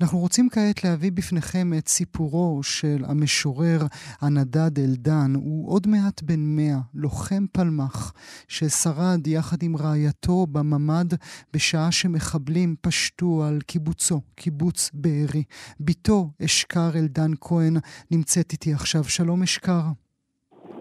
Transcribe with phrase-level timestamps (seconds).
[0.00, 3.80] אנחנו רוצים כעת להביא בפניכם את סיפורו של המשורר
[4.20, 5.30] הנדד אלדן.
[5.34, 8.12] הוא עוד מעט בן מאה, לוחם פלמ"ח,
[8.48, 11.06] ששרד יחד עם רעייתו בממ"ד
[11.54, 15.44] בשעה שמחבלים פשטו על קיבוצו, קיבוץ בארי.
[15.80, 17.74] בתו, אשכר אלדן כהן,
[18.10, 19.04] נמצאת איתי עכשיו.
[19.04, 19.82] שלום אשכר.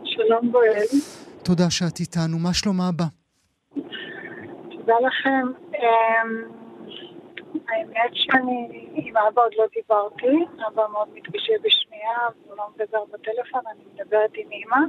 [0.05, 0.87] שלום גואל.
[1.43, 2.39] תודה שאת איתנו.
[2.39, 3.05] מה שלום אבא?
[4.71, 5.45] תודה לכם.
[5.73, 6.58] אמ,
[7.69, 13.61] האמת שאני עם אבא עוד לא דיברתי, אבא מאוד מתקשה בשמיעה, הוא לא מדבר בטלפון,
[13.71, 14.85] אני מדברת עם אמא.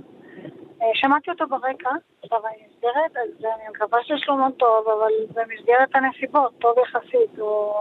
[0.82, 1.90] אה, שמעתי אותו ברקע,
[2.22, 7.38] עכשיו אני נסגרת, אז אני מקווה ששלומו טוב, אבל במסגרת הנסיבות, טוב יחסית.
[7.38, 7.72] הוא...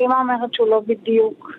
[0.00, 1.52] אמא אומרת שהוא לא בדיוק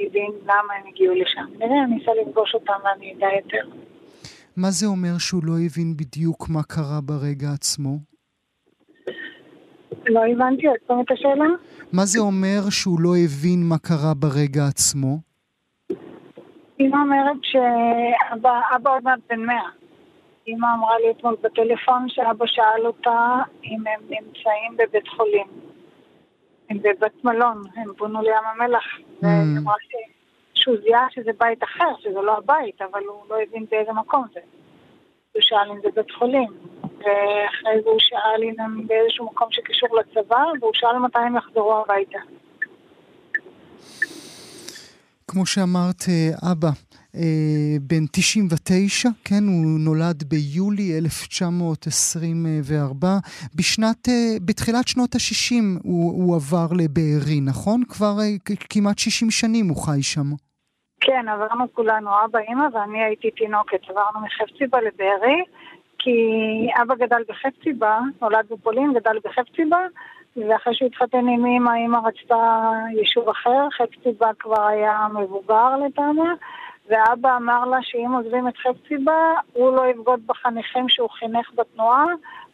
[0.00, 1.46] הבין למה הם הגיעו לשם.
[1.58, 3.68] נראה, אני אנסה לפגוש אותם ואני אדע יותר.
[4.56, 8.15] מה זה אומר שהוא לא הבין בדיוק מה קרה ברגע עצמו?
[10.08, 11.44] לא הבנתי עוד פעם את השאלה.
[11.92, 15.18] מה זה אומר שהוא לא הבין מה קרה ברגע עצמו?
[16.80, 19.68] אמא אומרת שאבא עוד מעט בן מאה.
[20.48, 25.46] אמא אמרה לי אתמול בטלפון שאבא שאל אותה אם הם נמצאים בבית חולים.
[26.70, 28.84] הם בבית מלון, הם פונו לים המלח.
[28.98, 29.26] Mm.
[29.26, 29.74] והיא אמרה
[30.54, 34.40] שהוא זיהה שזה בית אחר, שזה לא הבית, אבל הוא לא הבין באיזה מקום זה.
[35.32, 36.48] הוא שאל אם זה בית חולים.
[37.06, 41.74] ואחרי זה הוא שאל אם הם באיזשהו מקום שקשור לצבא, והוא שאל מתי הם יחזרו
[41.74, 42.18] הביתה.
[45.30, 46.68] כמו שאמרת, אה, אבא,
[47.16, 53.08] אה, בן 99, כן, הוא נולד ביולי 1924.
[53.54, 57.82] בשנת, אה, בתחילת שנות ה-60 הוא, הוא עבר לבארי, נכון?
[57.88, 58.14] כבר
[58.70, 60.30] כמעט 60 שנים הוא חי שם.
[61.00, 63.80] כן, עברנו כולנו, אבא, אמא ואני הייתי תינוקת.
[63.88, 65.42] עברנו מחפציבה לבארי.
[66.06, 69.78] כי אבא גדל בחפציבה, נולד בפולין, גדל בחפציבה,
[70.36, 76.32] ואחרי שהוא התחתן עם אמא, אמא רצתה יישוב אחר, חפציבה כבר היה מבוגר לטעמה,
[76.88, 82.04] ואבא אמר לה שאם עוזבים את חפציבה, הוא לא יבגוד בחניכים שהוא חינך בתנועה,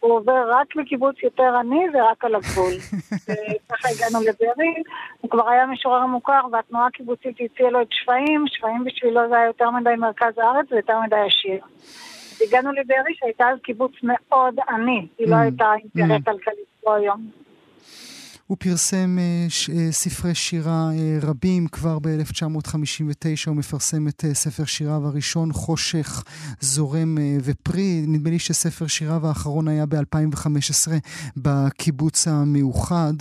[0.01, 2.73] הוא עובר רק לקיבוץ יותר עני ורק על הגבול.
[3.27, 4.83] וככה הגענו לבארי,
[5.21, 9.47] הוא כבר היה משורר מוכר והתנועה הקיבוצית הציעה לו את שפיים, שפיים בשבילו זה היה
[9.47, 11.61] יותר מדי מרכז הארץ ויותר מדי עשיר.
[12.49, 15.39] הגענו לבארי שהייתה אז קיבוץ מאוד עני, היא לא mm.
[15.39, 16.25] הייתה אינטרס mm.
[16.25, 17.31] כלכלית כמו היום.
[18.47, 24.65] הוא פרסם uh, ש, uh, ספרי שירה uh, רבים, כבר ב-1959 הוא מפרסם את ספר
[24.65, 26.23] שיריו הראשון, חושך,
[26.61, 28.05] זורם ופרי.
[28.07, 30.93] נדמה לי שספר שיריו האחרון היה ב-2015
[31.37, 33.13] בקיבוץ המאוחד,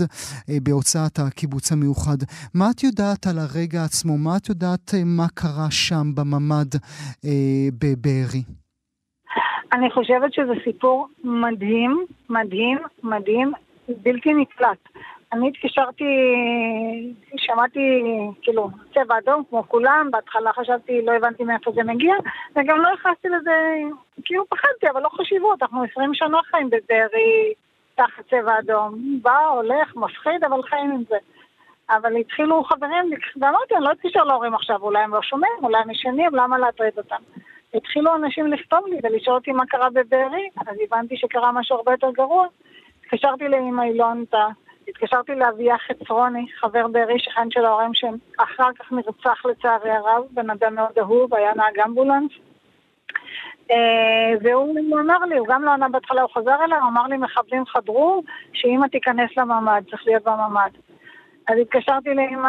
[0.48, 2.18] בהוצאת הקיבוץ המאוחד.
[2.54, 4.18] מה את יודעת על הרגע עצמו?
[4.18, 6.76] מה את יודעת מה קרה שם בממ"ד
[7.80, 8.44] בבארי?
[9.74, 13.52] אני חושבת שזה סיפור מדהים, מדהים, מדהים,
[13.88, 14.78] בלתי נקלט.
[15.34, 16.04] אני התקשרתי,
[17.38, 18.04] שמעתי,
[18.42, 22.16] כאילו, צבע אדום כמו כולם, בהתחלה חשבתי, לא הבנתי מאיפה זה מגיע,
[22.56, 23.52] וגם לא נכנסתי לזה,
[24.26, 27.54] כאילו פחדתי, אבל לא חשיבות, אנחנו 20 שנה חיים בבארי
[27.96, 29.20] תחת צבע אדום.
[29.22, 31.18] בא, הולך, מפחיד, אבל חיים עם זה.
[31.90, 33.10] אבל התחילו חברים,
[33.42, 36.94] ואמרתי, אני לא אתקשר להורים עכשיו, אולי הם לא שומעים, אולי הם ישנים, למה להטריד
[36.98, 37.22] אותם?
[37.74, 42.12] התחילו אנשים לכתוב לי ולשאול אותי מה קרה בבארי, אז הבנתי שקרה משהו הרבה יותר
[42.12, 42.48] גרוע.
[43.04, 44.48] התקשרתי לאמא אילונטה,
[44.88, 50.76] התקשרתי לאביה חצרוני, חבר בארי, שכן של ההורים שאחר כך נרצח לצערי הרב, בן אדם
[50.76, 52.32] מאוד אהוב, היה נהג אמבולנס.
[53.70, 53.74] Uh,
[54.42, 57.66] והוא אמר לי, הוא גם לא ענה בהתחלה, הוא חזר אליי, הוא אמר לי, מחבלים
[57.66, 58.24] חדרו,
[58.54, 60.91] שאמא תיכנס לממ"ד, צריך להיות בממ"ד.
[61.52, 62.48] אז התקשרתי לאמא,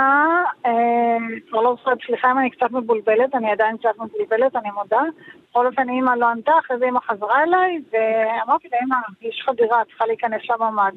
[0.67, 1.17] אה,
[1.49, 5.03] כבר לא זוכרת, סליחה אם אני קצת מבולבלת, אני עדיין קצת מבולבלת, אני מודה.
[5.51, 9.55] בכל אופן אמא לא ענתה, אחרי זה אמא חזרה אליי, ואמרתי לה, אמא, יש לך
[9.57, 10.93] דירה, צריכה להיכנס לממ"ד.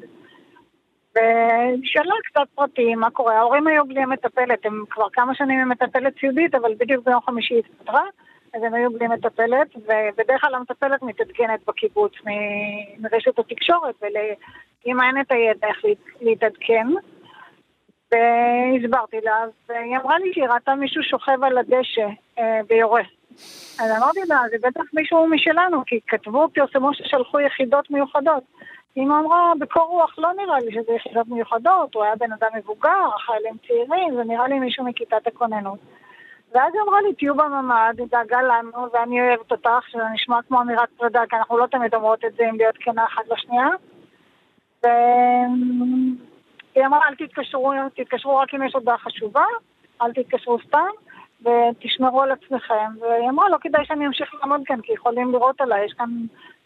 [1.12, 3.38] ושאלה קצת פרטים, מה קורה?
[3.38, 7.54] ההורים היו בלי המטפלת, הם כבר כמה שנים עם מטפלת סיעודית, אבל בדיוק ביום חמישי
[7.54, 8.04] היא התפטרה,
[8.54, 12.12] אז הם היו בלי מטפלת, ובדרך כלל המטפלת מתעדכנת בקיבוץ
[12.98, 15.84] מרשת התקשורת, ולאמא אין את הידע איך
[16.20, 16.86] להתעדכן.
[18.12, 22.08] והסברתי לה, והיא אמרה לי שהיא ראתה מישהו שוכב על הדשא
[22.38, 23.02] אה, ויורה.
[23.80, 28.42] אז אמרתי לה, זה בטח מישהו משלנו, כי כתבו, פרסמו ששלחו יחידות מיוחדות.
[28.96, 33.10] אמא אמרה, בקור רוח לא נראה לי שזה יחידות מיוחדות, הוא היה בן אדם מבוגר,
[33.26, 35.78] חיילים צעירים, זה נראה לי מישהו מכיתת הכוננות.
[36.54, 40.60] ואז היא אמרה לי, תהיו בממ"ד, היא דאגה לנו, ואני אוהבת אותך, שזה נשמע כמו
[40.60, 43.68] אמירת פרידה, כי אנחנו לא תמיד אומרות את זה אם להיות כנה אחת לשנייה.
[44.84, 44.88] ו...
[46.76, 49.44] היא אמרה, אל תתקשרו, תתקשרו רק אם יש הודעה חשובה,
[50.02, 50.88] אל תתקשרו סתם,
[51.40, 52.90] ותשמרו על עצמכם.
[53.00, 56.10] והיא אמרה, לא כדאי שאני אמשיך לעמוד כאן, כי יכולים לראות עליי, יש כאן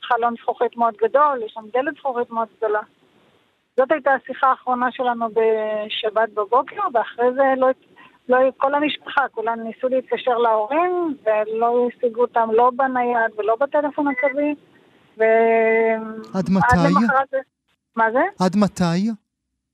[0.02, 2.80] חלון זכוכית מאוד גדול, יש שם דלת זכוכית מאוד גדולה.
[3.76, 7.68] זאת הייתה השיחה האחרונה שלנו בשבת בבוקר, ואחרי זה לא,
[8.28, 14.54] לא, כל המשפחה, כולם ניסו להתקשר להורים, ולא השיגו אותם לא בנייד ולא בטלפון הקווי.
[15.18, 15.22] ו...
[16.34, 16.76] עד מתי?
[16.76, 17.34] עד למחרת...
[17.96, 18.22] מה זה?
[18.40, 19.29] עד מתי?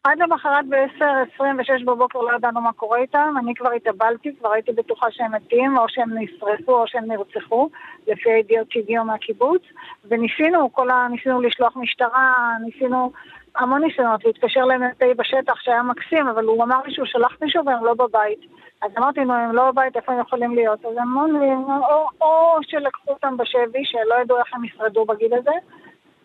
[0.06, 5.06] עד למחרת ב-10.26 בבוקר לא ידענו מה קורה איתם, אני כבר התאבלתי, כבר הייתי בטוחה
[5.10, 7.68] שהם מתים, או שהם נשרפו או שהם נרצחו,
[8.06, 9.62] לפי הידיעות שהגיעו מהקיבוץ,
[10.08, 11.06] וניסינו, כל ה...
[11.10, 13.12] ניסינו לשלוח משטרה, ניסינו
[13.56, 17.84] המון ניסיונות להתקשר למ"פ בשטח שהיה מקסים, אבל הוא אמר לי שהוא שלח מישהו והם
[17.84, 18.40] לא בבית.
[18.82, 20.84] אז אמרתי לו, הם לא בבית, איפה הם יכולים להיות?
[20.84, 20.92] אז
[21.40, 21.52] לי,
[21.90, 25.50] או, או שלקחו אותם בשבי, שלא ידעו איך הם ישרדו בגיל הזה,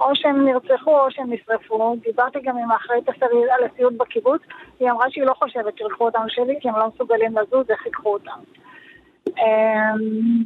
[0.01, 1.95] או שהם נרצחו או שהם נשרפו.
[2.03, 4.41] דיברתי גם עם האחראית על הסיעוד בקיבוץ,
[4.79, 8.13] היא אמרה שהיא לא חושבת שילכו אותם שלי, כי הם לא מסוגלים לזוז, איך ייקחו
[8.13, 8.39] אותם.
[9.27, 10.43] אמ,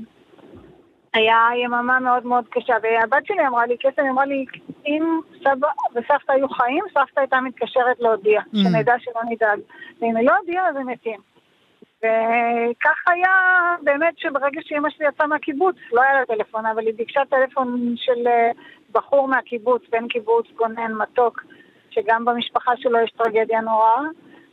[1.14, 4.46] היה יממה מאוד מאוד קשה, והבת שלי אמרה לי, קסם אמרה לי,
[4.86, 8.58] אם סבא וסבתא היו חיים, סבתא הייתה מתקשרת להודיע, mm.
[8.58, 9.60] שנדע שלא נדאג.
[10.02, 11.20] ואם היא לא הודיעה, אז הם מתים.
[12.00, 13.36] וכך היה
[13.84, 18.28] באמת שברגע שאימא שלי יצאה מהקיבוץ, לא היה לה טלפון, אבל היא ביקשה טלפון של
[18.28, 18.52] אה,
[18.96, 21.44] בחור מהקיבוץ, בן קיבוץ, גונן, מתוק,
[21.90, 24.02] שגם במשפחה שלו יש טרגדיה נוראה,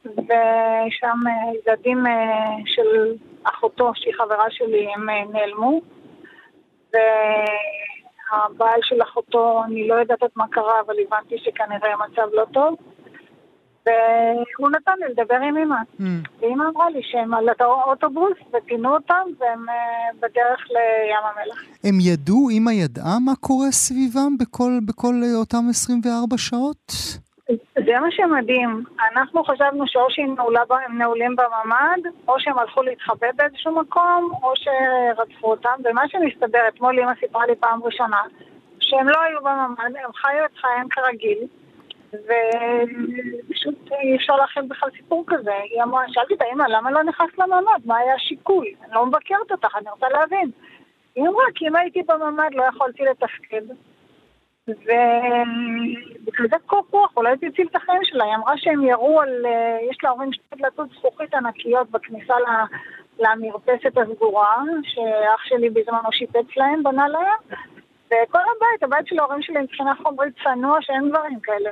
[0.05, 5.81] ושם אה, ילדים אה, של אחותו, שהיא חברה שלי, הם נעלמו.
[6.93, 12.77] והבעל של אחותו, אני לא יודעת מה קרה, אבל הבנתי שכנראה המצב לא טוב.
[13.87, 15.77] והוא נתן לי לדבר עם אמא.
[16.01, 16.05] Mm.
[16.41, 21.63] ואמא אמרה לי שהם על האוטובוס ופינו אותם והם uh, בדרך לים המלח.
[21.85, 26.93] הם ידעו, אמא ידעה מה קורה סביבם בכל, בכל uh, אותם 24 שעות?
[27.87, 28.85] זה מה שמדהים.
[29.13, 30.35] אנחנו חשבנו שאו שהם
[30.99, 35.75] נעולים בממ"ד, או שהם הלכו להתחבא באיזשהו מקום, או שרדפו אותם.
[35.85, 38.21] ומה שמסתבר, אתמול אמא סיפרה לי פעם ראשונה,
[38.81, 41.39] שהם לא היו בממ"ד, הם חיו את חייהם כרגיל.
[42.15, 45.55] ופשוט אי אפשר להכין בכלל סיפור כזה.
[45.55, 47.81] היא אמרה, שאלתי את האמא, למה לא נכנסת לממ"ד?
[47.85, 48.67] מה היה השיקול?
[48.85, 50.51] אני לא מבקרת אותך, אני רוצה להבין.
[51.15, 53.63] היא אמרה, כי אם הייתי בממ"ד לא יכולתי לתפקד.
[54.69, 58.25] ובגלל זה קור רוח, אולי זה הציל את החיים שלה.
[58.25, 62.35] היא אמרה שהם ירו על, אה, יש להורים שתי דלתות זכוכית ענקיות בכניסה
[63.19, 67.59] למרפסת הסגורה, שאח שלי בזמנו שיפץ להם, בנה להם.
[68.07, 71.71] וכל הבית, הבית של ההורים שלי מבחינה חומרית צנוע שאין דברים כאלה.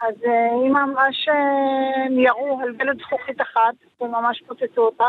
[0.00, 0.14] אז
[0.62, 5.08] אימא אה, אמרה שהם ירו על דלת זכוכית אחת, וממש פוצצו אותה,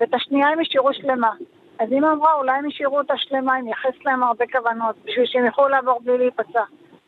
[0.00, 1.30] ואת השנייה הם השאירו שלמה.
[1.78, 5.46] אז אימא אמרה, אולי הם השאירו אותה שלמה, היא מייחסת להם הרבה כוונות, בשביל שהם
[5.46, 6.62] יוכלו לעבור בלי להיפצע.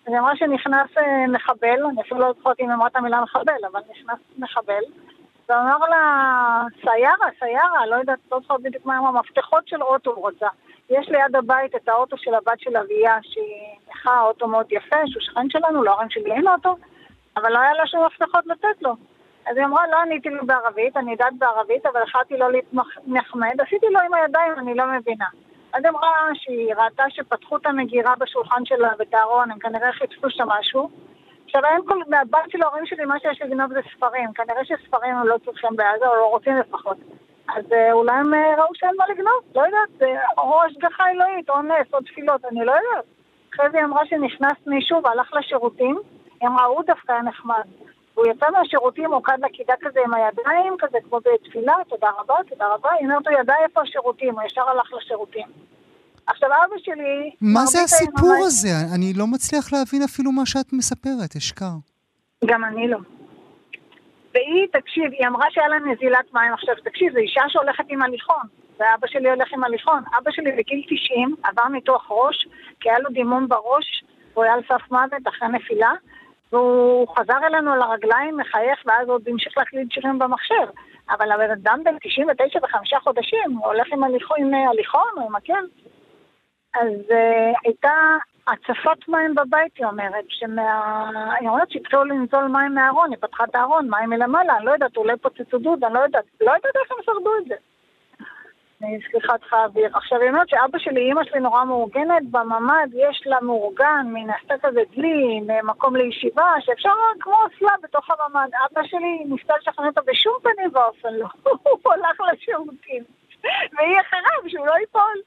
[0.06, 3.64] אז היא אמרה שנכנס אה, מחבל, אני אפילו לא זוכרת אם אמרה את המילה מחבל,
[3.72, 4.82] אבל נכנס מחבל,
[5.48, 10.28] ואמר לה, סיירה, סיירה, לא יודעת, לא זוכרת בדיוק מה אמרה, מפתחות של אוטו הוא
[10.28, 10.48] רצה.
[10.90, 15.22] יש ליד הבית את האוטו של הבת של אביה, שהיא נכה אוטו מאוד יפה, שהוא
[15.22, 16.76] שכן שלנו, לא הורים שלי אין אוטו,
[17.40, 18.94] אבל לא היה לה שום מפתחות לתת לו.
[19.46, 23.86] אז היא אמרה, לא עניתי לו בערבית, אני יודעת בערבית, אבל החלטתי לא להתנחמד, עשיתי
[23.90, 25.26] לו עם הידיים, אני לא מבינה.
[25.72, 30.48] אז אמרה שהיא ראתה שפתחו את המגירה בשולחן שלה ואת הארון, הם כנראה חיפשו שם
[30.48, 30.90] משהו.
[31.44, 34.32] עכשיו, אין כל, מהבית של ההורים שלי, מה שיש לגנוב זה ספרים.
[34.32, 36.96] כנראה שספרים הם לא צריכים בעזה, או לא רוצים לפחות.
[37.56, 41.62] אז אה, אולי הם אה, ראו שאין מה לגנוב, לא יודעת, או השגחה אלוהית, או
[41.62, 43.04] נס, או תפילות, אני לא יודעת.
[43.54, 45.98] אחרי זה היא אמרה שנכנס מישהו והלך לשירותים,
[46.40, 47.64] היא אמרה, הוא דווקא היה נחמד.
[48.14, 52.66] והוא יצא מהשירותים, הוא קד לקידה כזה עם הידיים, כזה כמו בתפילה, תודה רבה, תודה
[52.74, 52.90] רבה.
[52.98, 55.46] היא אומרת, הוא ידע איפה השירותים, הוא ישר הלך לשירותים.
[56.26, 57.30] עכשיו אבא שלי...
[57.40, 58.68] מה זה הסיפור הזה?
[58.94, 61.74] אני לא מצליח להבין אפילו מה שאת מספרת, אשכר.
[62.44, 62.98] גם אני לא.
[64.34, 66.52] והיא, תקשיב, היא אמרה שהיה לה נזילת מים.
[66.52, 68.42] עכשיו, תקשיב, זו אישה שהולכת עם הליכון,
[68.78, 70.02] ואבא שלי הולך עם הליכון.
[70.18, 72.48] אבא שלי בגיל 90 עבר ניתוח ראש,
[72.80, 74.04] כי היה לו דימום בראש,
[74.34, 75.92] הוא היה על סף מוות אחרי נפילה,
[76.52, 80.66] והוא חזר אלינו על הרגליים, מחייך, ואז עוד המשיך להקליד שירים במחשב.
[81.10, 85.36] אבל הבן אדם בן 99 וחמישה חודשים, הוא הולך עם הליכון, עם הליכון או עם
[85.36, 85.64] מקל.
[86.74, 87.92] אז uh, הייתה
[88.46, 91.10] הצפת מים בבית, היא אומרת, שמה...
[91.40, 94.96] היא אומרת שהתחילו לנזול מים מהארון, היא פתחה את הארון, מים מלמעלה, אני לא יודעת,
[94.96, 97.54] אולי פוצצו דוד, אני לא יודעת, לא יודעת איך הם שרדו את זה.
[99.10, 99.90] סליחה, צריכה אוויר.
[99.96, 104.54] עכשיו, היא אומרת שאבא שלי, אימא שלי נורא מאורגנת, בממ"ד יש לה מאורגן, מן עשתה
[104.62, 108.50] כזה דלי, מקום לישיבה, שאפשר כמו אסלה בתוך הממ"ד.
[108.64, 111.26] אבא שלי ניסתה לשכנע אותו בשום פנים ואופן לא.
[111.82, 113.04] הוא הלך לשירותים.
[113.72, 115.18] והיא אחריו, שהוא לא ייפול.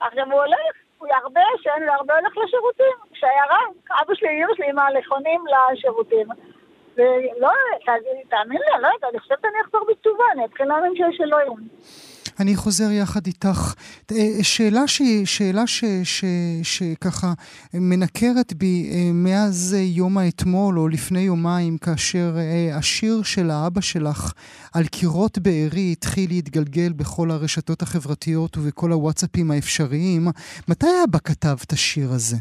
[0.00, 2.96] עכשיו הוא הולך, הוא הרבה ישן והרבה הולך לשירותים.
[3.12, 6.26] כשהיה רב, אבא שלי, אימא שלי עם ההליכונים לשירותים.
[6.96, 7.50] ולא,
[8.28, 11.56] תאמין לי, לא יודעת, אני חושבת שאני אחזור בתשובה, אני אתחיל להאמין שיש אלוהים.
[12.40, 13.60] אני חוזר יחד איתך.
[14.12, 16.24] אה, שאלה, ש, שאלה ש, ש,
[16.62, 17.26] שככה
[17.74, 24.32] מנקרת בי אה, מאז יום האתמול או לפני יומיים, כאשר אה, השיר של האבא שלך
[24.74, 30.22] על קירות בארי התחיל להתגלגל בכל הרשתות החברתיות ובכל הוואטסאפים האפשריים.
[30.68, 32.36] מתי אבא כתב את השיר הזה?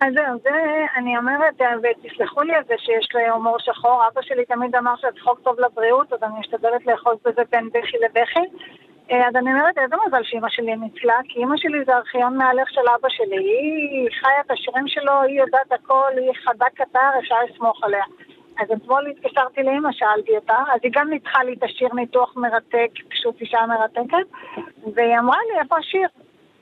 [0.00, 0.50] אז זהו, זה
[0.96, 5.40] אני אומרת, ותסלחו לי על זה שיש לי הומור שחור, אבא שלי תמיד אמר שהצחוק
[5.40, 8.46] טוב לבריאות, אז אני משתדלת לאחוז בזה בין בכי לבכי.
[9.10, 12.70] אה, אז אני אומרת, איזה מזל שאימא שלי ניצלה, כי אימא שלי זה ארכיון מהלך
[12.70, 13.36] של אבא שלי.
[13.36, 18.04] היא חיה את השירים שלו, היא יודעת הכל, היא חדה קטר, אפשר לסמוך עליה.
[18.58, 22.90] אז אתמול התקשרתי לאימא, שאלתי אותה, אז היא גם ניתחה לי את השיר ניתוח מרתק,
[23.08, 24.26] פשוט אישה מרתקת,
[24.94, 26.08] והיא אמרה לי, איפה השיר?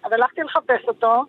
[0.04, 1.22] אז הלכתי לחפש אותו,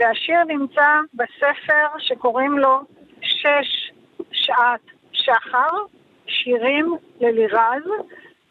[0.00, 2.78] והשיר נמצא בספר שקוראים לו
[3.20, 3.92] שש
[4.32, 4.80] שעת
[5.12, 5.76] שחר,
[6.26, 7.82] שירים ללירז.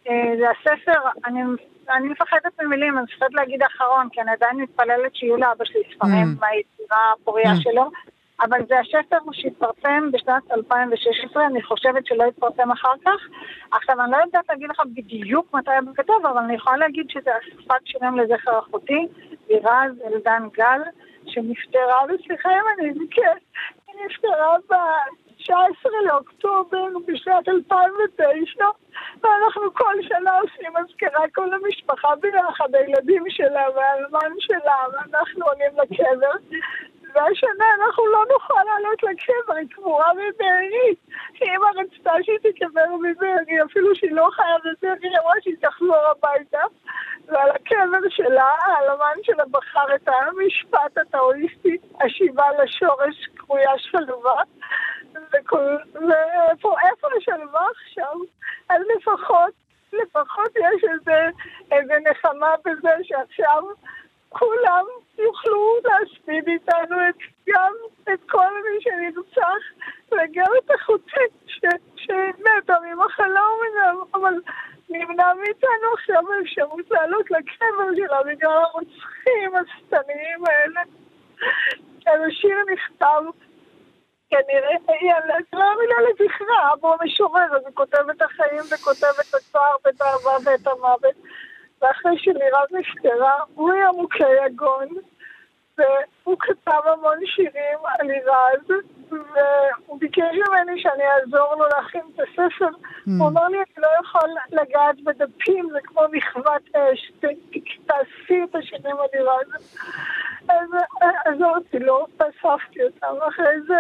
[0.10, 1.42] אה, זה הספר, אני,
[1.98, 6.36] אני מפחדת ממילים, אני מפחדת להגיד אחרון, כי אני עדיין מתפללת שיהיו לאבא שלי ספרים
[6.38, 6.42] mm.
[6.42, 7.62] מהיצירה הפוריה mm.
[7.62, 7.92] שלו,
[8.42, 13.20] אבל זה השפר שהתפרסם בשנת 2016, אני חושבת שלא התפרסם אחר כך.
[13.72, 17.32] עכשיו, אני לא יודעת להגיד לך בדיוק מתי הוא כתב, אבל אני יכולה להגיד שזה
[17.38, 19.08] אספת שירים לזכר אחותי,
[19.50, 20.82] לירז אלדן גל.
[21.26, 23.44] שנפטרה, וסליחה אם אני אבקש,
[23.88, 24.56] היא נפטרה
[25.50, 28.66] ב-19 לאוקטובר בשנת 2009,
[29.24, 36.32] ואנחנו כל שנה עושים אזכרה כל המשפחה ביחד, הילדים שלה והאלמן שלה, ואנחנו עולים לקבר.
[37.14, 40.96] והשנה אנחנו לא נוכל לעלות לקבר, היא קבורה בבארי.
[41.42, 46.62] אמא רצתה שהיא תקבר בבארי, אפילו שהיא לא חיה בבארי, היא אמרה שהיא תחזור הביתה.
[47.28, 54.44] ועל הקבר שלה, האלמן שלה בחר את המשפט הטאואיסטי, השיבה לשורש קרויה שלווה.
[56.64, 58.16] ואיפה השלווה עכשיו?
[58.70, 59.54] אז לפחות,
[59.94, 61.30] לפחות יש איזה,
[61.72, 63.64] איזה נחמה בזה שעכשיו
[64.30, 64.86] כולם
[65.18, 67.16] יוכלו להספיד איתנו את,
[67.48, 67.74] גם
[68.14, 71.56] את כל מי שנרצח וגם את אחותי
[71.96, 73.42] שמתה ממחלה
[74.14, 74.34] אבל
[74.90, 80.82] נמנע מאיתנו עכשיו האפשרות לעלות לקבר שלה בגלל הרוצחים השטניים האלה.
[82.08, 83.24] אז השיר נכתב
[84.32, 84.76] כנראה,
[85.54, 90.52] לא מילה לזכרה, אבו המשורר, אז הוא כותב את החיים וכותב את הצער ואת האהבה
[90.52, 91.16] ואת המוות.
[91.82, 94.88] ואחרי שלירז נפטרה, הוא היה מוכה יגון,
[95.78, 102.68] והוא כתב המון שירים על לירז, והוא ביקש ממני שאני אעזור לו להכין את הספר.
[102.68, 103.10] Mm.
[103.20, 107.12] הוא אמר לי, אני לא יכול לגעת בדפים, זה כמו מחוות אש,
[107.86, 109.68] תעשי את השירים על לירז.
[110.50, 110.70] אז
[111.26, 113.80] עזרתי לו, אספתי אותם, אחרי זה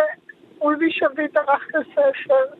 [0.61, 2.55] אודי שביט ערך את הספר.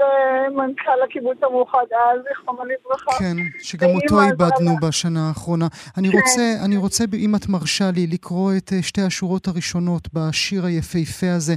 [0.00, 3.18] ומנכ"ל הקיבוץ המאוחד אז, זיכרונו לברכה.
[3.18, 5.66] כן, שגם אותו איבדנו בשנה האחרונה.
[5.96, 6.18] אני כן.
[6.18, 11.32] רוצה, אני רוצה, אם את מרשה לי, לקרוא את אה, שתי השורות הראשונות בשיר היפהפה
[11.36, 11.54] הזה,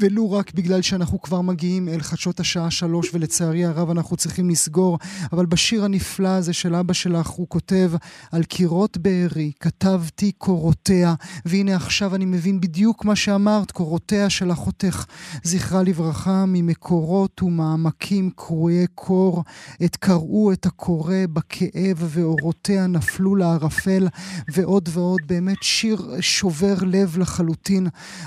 [0.00, 4.98] ולו רק בגלל שאנחנו כבר מגיעים אל חדשות השעה שלוש ולצערי הרב אנחנו צריכים לסגור,
[5.32, 7.92] אבל בשיר הנפלא הזה של אבא שלך הוא כותב
[8.32, 15.04] על קירות בארי, כתבתי קורותיה, והנה עכשיו אני מבין בדיוק מה שאמרת, קורותיה של אחותך,
[15.42, 19.44] זכרה לברכה, ממקורות ומעמקים קרועי קור,
[19.84, 24.08] את קראו את הקורא בכאב ואורותיה נפלו לערפל,
[24.48, 27.86] ועוד ועוד, באמת שיר שובר לב לחלוטין.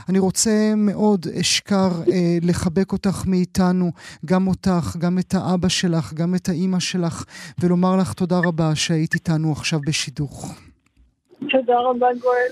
[0.09, 3.91] אני רוצה מאוד אשכר אה, לחבק אותך מאיתנו,
[4.25, 7.23] גם אותך, גם את האבא שלך, גם את האימא שלך,
[7.59, 10.55] ולומר לך תודה רבה שהיית איתנו עכשיו בשידוך.
[11.39, 12.51] תודה רבה, גואל.